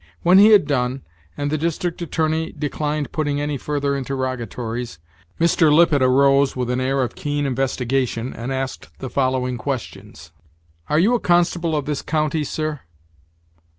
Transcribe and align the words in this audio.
When 0.23 0.39
he 0.39 0.47
had 0.49 0.65
done, 0.65 1.03
and 1.37 1.51
the 1.51 1.59
district 1.59 2.01
attorney 2.01 2.51
declined 2.53 3.11
putting 3.11 3.39
any 3.39 3.55
further 3.55 3.95
interrogatories, 3.95 4.97
Mr. 5.39 5.71
Lippet 5.71 6.01
arose, 6.01 6.55
with 6.55 6.71
an 6.71 6.81
air 6.81 7.03
of 7.03 7.13
keen 7.13 7.45
investigation, 7.45 8.33
and 8.33 8.51
asked 8.51 8.89
the 8.97 9.11
following 9.11 9.59
questions: 9.59 10.31
"Are 10.89 10.97
you 10.97 11.13
a 11.13 11.19
constable 11.19 11.75
of 11.75 11.85
this 11.85 12.01
county, 12.01 12.43
sir?" 12.43 12.79